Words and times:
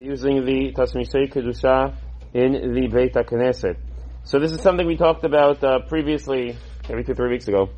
using 0.00 0.44
the 0.44 0.72
Tashmishei 0.74 1.28
Kedusha 1.28 1.92
in 2.32 2.52
the 2.52 2.86
Beit 2.86 3.14
HaKnesset. 3.14 3.76
So 4.22 4.38
this 4.38 4.52
is 4.52 4.60
something 4.60 4.86
we 4.86 4.96
talked 4.96 5.24
about 5.24 5.64
uh, 5.64 5.80
previously, 5.88 6.56
maybe 6.88 7.02
two, 7.02 7.14
three 7.14 7.30
weeks 7.30 7.48
ago, 7.48 7.70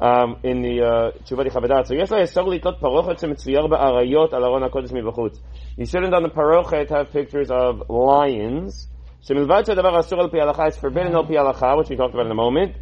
um, 0.00 0.38
in 0.42 0.62
the 0.62 1.12
Chuvah 1.28 1.46
Chabadat. 1.50 1.86
So 1.88 1.92
yes, 1.92 2.10
I 2.10 2.24
saw 2.24 2.44
litot 2.44 2.80
parochet 2.80 3.20
shemetziyor 3.20 3.68
ba'arayot 3.68 4.32
al 4.32 4.44
aron 4.46 4.62
HaKodesh 4.70 4.90
mivachutz. 4.90 5.38
You 5.76 5.84
shouldn't 5.84 6.14
on 6.14 6.22
the 6.22 6.30
parochet 6.30 6.88
have 6.88 7.10
pictures 7.10 7.50
of 7.50 7.90
lions. 7.90 8.88
Shemilvad 9.28 9.66
shedavar 9.66 10.02
asur 10.02 10.16
al 10.16 10.30
pi 10.30 10.38
halacha, 10.38 10.68
it's 10.68 10.78
forbidden 10.78 11.14
al 11.14 11.26
pi 11.26 11.34
halacha, 11.34 11.76
which 11.76 11.90
we 11.90 11.96
talked 11.96 12.14
about 12.14 12.24
in 12.24 12.32
a 12.32 12.34
moment. 12.34 12.74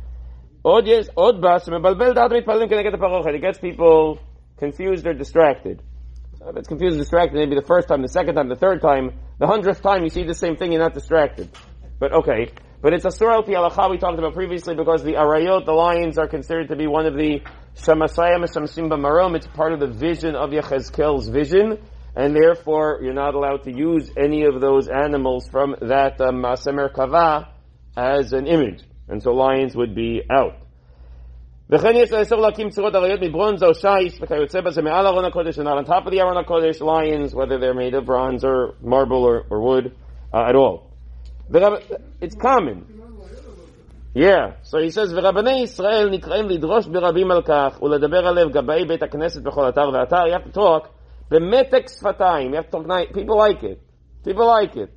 Od 0.65 0.87
yes, 0.87 1.09
od 1.17 1.41
ba, 1.41 1.59
shemebalbel 1.59 2.15
da'at 2.15 2.31
mitpalim 2.31 2.69
can 2.69 2.81
get 2.81 2.93
the 2.93 2.99
parochet. 2.99 3.35
It 3.35 3.41
gets 3.41 3.59
people 3.59 4.21
confused 4.57 5.05
or 5.05 5.15
distracted. 5.15 5.83
If 6.41 6.57
it's 6.57 6.69
confused 6.69 6.95
and 6.95 7.01
distracted, 7.01 7.37
maybe 7.39 7.55
the 7.55 7.67
first 7.67 7.89
time, 7.89 8.03
the 8.03 8.09
second 8.09 8.35
time, 8.35 8.49
the 8.49 8.57
third 8.57 8.81
time, 8.81 9.13
the 9.39 9.47
hundredth 9.47 9.83
time 9.83 10.03
you 10.03 10.11
see 10.11 10.25
the 10.25 10.35
same 10.35 10.57
thing, 10.57 10.73
you're 10.73 10.83
not 10.83 10.95
distracted. 10.95 11.49
But 11.99 12.13
okay. 12.13 12.53
But 12.83 12.93
it's 12.93 13.07
a 13.07 13.11
surah 13.11 13.43
al 13.49 13.91
we 13.91 13.97
talked 13.97 14.19
about 14.19 14.35
previously 14.35 14.75
because 14.75 15.03
the 15.03 15.15
arayot, 15.15 15.65
the 15.65 15.73
lions, 15.73 16.19
are 16.19 16.29
considered 16.29 16.69
to 16.69 16.77
be 16.77 16.87
one 16.87 17.07
of 17.07 17.15
the 17.15 17.41
shamasayim 17.77 18.69
simba 18.69 18.97
marom. 18.97 19.35
It's 19.35 19.47
part 19.47 19.73
of 19.73 19.81
the 19.81 19.87
vision 19.87 20.35
of 20.35 20.51
Yechezkel's 20.51 21.29
vision, 21.29 21.79
and 22.15 22.37
therefore 22.37 23.01
you're 23.03 23.15
not 23.15 23.35
allowed 23.35 23.65
to 23.65 23.73
use 23.75 24.11
any 24.19 24.45
of 24.45 24.61
those 24.61 24.89
animals 24.89 25.49
from 25.49 25.77
that 25.81 26.19
masemer 26.19 26.89
um, 26.89 26.95
kava 26.95 27.49
as 27.97 28.35
an 28.35 28.47
image. 28.47 28.83
And 29.09 29.23
so 29.23 29.33
lions 29.33 29.75
would 29.75 29.95
be 29.95 30.23
out. 30.31 30.64
וכן 31.70 31.92
יש 31.96 32.12
לאסור 32.12 32.42
להקים 32.42 32.70
צורות 32.70 32.96
אריות 32.96 33.22
מברונז 33.22 33.64
או 33.64 33.74
שיש 33.74 34.20
וכיוצא 34.22 34.62
בזה 34.62 34.82
מעל 34.82 35.08
ארון 35.08 35.26
הקודש 35.26 35.60
and 35.60 35.64
not 35.64 35.86
on 35.86 35.90
top 35.90 36.08
of 36.08 36.12
the 36.12 36.20
ארון 36.20 36.38
הקודש 36.38 36.82
lions 36.82 37.34
whether 37.34 37.60
they're 37.60 37.74
made 37.74 37.94
of 37.94 38.06
bronze 38.06 38.44
or 38.44 38.76
marble 38.82 39.24
or, 39.24 39.46
or 39.50 39.62
wood 39.62 39.92
uh, 40.34 40.50
at 40.50 40.56
all. 40.56 40.90
It's 42.22 42.36
common. 42.36 42.86
Yeah, 44.16 44.54
so 44.64 44.80
he 44.80 44.90
says, 44.90 45.14
ורבני 45.16 45.62
ישראל 45.64 46.10
נקראים 46.10 46.50
לדרוש 46.50 46.88
ברבים 46.88 47.32
על 47.32 47.42
כך 47.42 47.82
ולדבר 47.82 48.28
עליו 48.28 48.50
גבאי 48.50 48.86
בית 48.86 49.04
הכנסת 49.04 49.44
בכל 49.44 49.70
אתר 49.70 49.90
ואתר. 49.94 50.24
You 50.24 50.34
have 50.34 50.54
to 50.54 50.58
talk 50.58 50.88
במתק 51.32 51.88
שפתיים. 51.88 52.54
You 52.54 52.58
have 52.58 52.70
to 52.70 52.78
talk, 52.78 53.14
people 53.14 53.38
like 53.38 53.64
it. 53.64 53.80
People 54.28 54.48
like 54.48 54.76
it. 54.76 54.90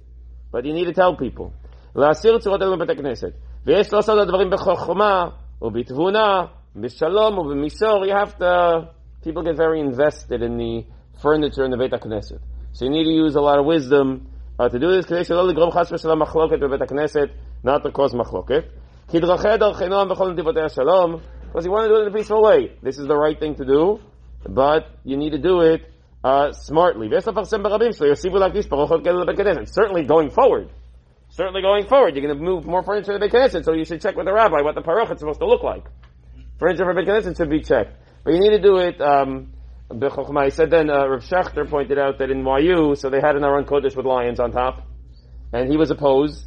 But 0.52 0.64
you 0.64 0.72
need 0.72 0.86
to 0.86 0.94
tell 0.94 1.14
people. 1.16 1.50
להסיר 1.96 2.38
צורות 2.38 2.62
אלו 2.62 2.76
בבית 2.76 2.90
הכנסת. 2.90 3.32
ויש 3.66 3.92
לעשות 3.92 4.18
הדברים 4.18 4.50
בחוכמה 4.50 5.28
ובתבונה 5.62 6.44
Bishalom 6.77 7.37
or 7.39 7.45
Misor, 7.55 8.05
you 8.05 8.13
have 8.13 8.37
to, 8.37 8.91
people 9.23 9.41
get 9.41 9.57
very 9.57 9.79
invested 9.79 10.43
in 10.43 10.57
the 10.57 10.85
furniture 11.23 11.65
in 11.65 11.71
the 11.71 11.77
Beit 11.77 11.91
HaKnesset. 11.91 12.39
So 12.73 12.85
you 12.85 12.91
need 12.91 13.05
to 13.05 13.09
use 13.09 13.33
a 13.33 13.41
lot 13.41 13.57
of 13.57 13.65
wisdom 13.65 14.27
uh, 14.59 14.69
to 14.69 14.77
do 14.77 14.91
this, 14.91 15.07
not 15.09 15.17
to 17.83 17.91
cause 17.91 18.13
machloket. 18.13 18.69
Because 19.07 19.25
you 21.65 21.71
want 21.71 21.85
to 21.85 21.89
do 21.89 21.95
it 21.95 22.01
in 22.01 22.07
a 22.09 22.11
peaceful 22.15 22.43
way. 22.43 22.77
This 22.83 22.99
is 22.99 23.07
the 23.07 23.17
right 23.17 23.39
thing 23.39 23.55
to 23.55 23.65
do, 23.65 23.99
but 24.47 24.85
you 25.03 25.17
need 25.17 25.31
to 25.31 25.39
do 25.39 25.61
it 25.61 25.81
uh, 26.23 26.51
smartly. 26.51 27.09
Certainly 27.09 27.63
going 30.03 30.29
forward. 30.29 30.69
Certainly 31.29 31.61
going 31.61 31.87
forward, 31.87 32.15
you're 32.15 32.25
going 32.25 32.37
to 32.37 32.43
move 32.43 32.65
more 32.67 32.83
furniture 32.83 33.13
to 33.13 33.17
the 33.17 33.27
Beit 33.27 33.31
Knesset, 33.33 33.65
so 33.65 33.73
you 33.73 33.83
should 33.83 33.99
check 33.99 34.15
with 34.15 34.27
the 34.27 34.33
rabbi 34.33 34.61
what 34.61 34.75
the 34.75 34.81
parochet 34.81 35.15
is 35.15 35.19
supposed 35.21 35.39
to 35.39 35.47
look 35.47 35.63
like 35.63 35.85
furniture 36.59 36.85
for 36.85 36.93
Beit 36.93 37.07
Knesset 37.07 37.37
should 37.37 37.49
be 37.49 37.61
checked. 37.61 37.95
But 38.23 38.33
you 38.33 38.39
need 38.39 38.49
to 38.49 38.61
do 38.61 38.77
it, 38.77 38.99
um, 39.01 39.53
I 39.89 40.49
said 40.49 40.69
then, 40.69 40.89
uh, 40.89 41.07
Rav 41.07 41.23
Schachter 41.23 41.69
pointed 41.69 41.97
out 41.97 42.19
that 42.19 42.29
in 42.29 42.45
YU, 42.45 42.95
so 42.95 43.09
they 43.09 43.21
had 43.21 43.35
an 43.35 43.43
Aron 43.43 43.65
Kodesh 43.65 43.95
with 43.95 44.05
lions 44.05 44.39
on 44.39 44.51
top, 44.51 44.85
and 45.53 45.69
he 45.69 45.77
was 45.77 45.91
opposed. 45.91 46.45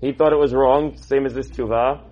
He 0.00 0.12
thought 0.12 0.32
it 0.32 0.38
was 0.38 0.54
wrong, 0.54 0.96
same 0.96 1.26
as 1.26 1.34
this 1.34 1.48
tshuva. 1.50 2.02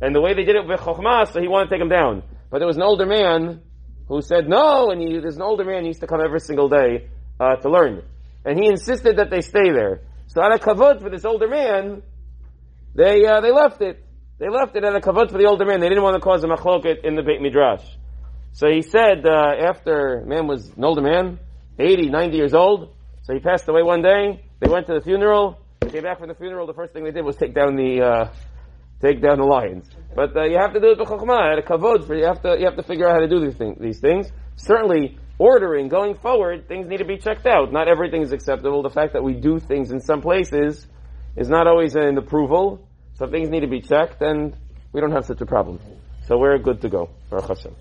And 0.00 0.14
the 0.14 0.20
way 0.20 0.34
they 0.34 0.44
did 0.44 0.56
it 0.56 0.66
with 0.66 0.80
so 0.80 1.40
he 1.40 1.48
wanted 1.48 1.68
to 1.68 1.74
take 1.74 1.82
him 1.82 1.88
down. 1.88 2.22
But 2.50 2.58
there 2.58 2.66
was 2.66 2.76
an 2.76 2.82
older 2.82 3.06
man 3.06 3.60
who 4.08 4.22
said 4.22 4.48
no, 4.48 4.90
and 4.90 5.00
he, 5.00 5.18
there's 5.18 5.36
an 5.36 5.42
older 5.42 5.64
man 5.64 5.82
who 5.82 5.88
used 5.88 6.00
to 6.00 6.06
come 6.06 6.20
every 6.24 6.40
single 6.40 6.68
day 6.68 7.08
uh, 7.38 7.56
to 7.56 7.70
learn. 7.70 8.02
And 8.44 8.58
he 8.58 8.66
insisted 8.66 9.16
that 9.16 9.30
they 9.30 9.40
stay 9.40 9.70
there. 9.70 10.02
So 10.26 10.42
out 10.42 10.52
of 10.52 10.60
kavod 10.60 11.02
for 11.02 11.10
this 11.10 11.24
older 11.24 11.48
man, 11.48 12.02
they 12.94 13.26
uh, 13.26 13.40
they 13.40 13.52
left 13.52 13.82
it. 13.82 14.04
They 14.40 14.48
left 14.48 14.74
it 14.74 14.84
at 14.84 14.96
a 14.96 15.00
kavod 15.00 15.30
for 15.30 15.36
the 15.36 15.44
older 15.44 15.66
man. 15.66 15.80
They 15.80 15.90
didn't 15.90 16.02
want 16.02 16.14
to 16.14 16.20
cause 16.20 16.42
a 16.42 16.46
machloket 16.46 17.04
in 17.04 17.14
the 17.14 17.22
Beit 17.22 17.42
Midrash. 17.42 17.84
So 18.52 18.68
he 18.68 18.80
said, 18.80 19.26
uh, 19.26 19.68
after 19.68 20.24
man 20.26 20.46
was 20.46 20.66
an 20.70 20.82
older 20.82 21.02
man, 21.02 21.38
80, 21.78 22.08
90 22.08 22.36
years 22.38 22.54
old, 22.54 22.96
so 23.20 23.34
he 23.34 23.40
passed 23.40 23.68
away 23.68 23.82
one 23.82 24.00
day. 24.00 24.42
They 24.60 24.68
went 24.70 24.86
to 24.86 24.94
the 24.94 25.02
funeral. 25.02 25.60
They 25.80 25.90
came 25.90 26.04
back 26.04 26.20
from 26.20 26.28
the 26.28 26.34
funeral. 26.34 26.66
The 26.66 26.72
first 26.72 26.94
thing 26.94 27.04
they 27.04 27.10
did 27.10 27.22
was 27.22 27.36
take 27.36 27.54
down 27.54 27.76
the, 27.76 28.00
uh, 28.00 28.32
take 29.02 29.20
down 29.20 29.40
the 29.40 29.44
lions. 29.44 29.90
But 30.16 30.34
uh, 30.34 30.44
you 30.44 30.56
have 30.58 30.72
to 30.72 30.80
do 30.80 30.92
it 30.92 30.98
b'chokhmah, 30.98 31.52
at 31.52 31.58
a 31.58 31.62
kavod. 31.62 32.06
For 32.06 32.16
you 32.16 32.24
have 32.24 32.40
to 32.40 32.56
you 32.58 32.64
have 32.64 32.76
to 32.76 32.82
figure 32.82 33.06
out 33.06 33.12
how 33.12 33.20
to 33.20 33.28
do 33.28 33.40
these, 33.40 33.76
these 33.78 34.00
things. 34.00 34.30
Certainly, 34.56 35.18
ordering 35.38 35.88
going 35.88 36.14
forward, 36.14 36.66
things 36.66 36.88
need 36.88 36.98
to 36.98 37.04
be 37.04 37.18
checked 37.18 37.46
out. 37.46 37.74
Not 37.74 37.88
everything 37.88 38.22
is 38.22 38.32
acceptable. 38.32 38.82
The 38.82 38.88
fact 38.88 39.12
that 39.12 39.22
we 39.22 39.34
do 39.34 39.58
things 39.58 39.90
in 39.90 40.00
some 40.00 40.22
places 40.22 40.86
is 41.36 41.50
not 41.50 41.66
always 41.66 41.94
an 41.94 42.16
approval. 42.16 42.86
So 43.20 43.26
things 43.26 43.50
need 43.50 43.60
to 43.60 43.66
be 43.66 43.82
checked, 43.82 44.22
and 44.22 44.56
we 44.94 45.00
don't 45.02 45.12
have 45.12 45.26
such 45.26 45.42
a 45.42 45.46
problem. 45.46 45.78
So 46.26 46.38
we're 46.38 46.56
good 46.56 46.80
to 46.80 46.88
go. 46.88 47.10
Baruch 47.28 47.48
Hashem. 47.48 47.76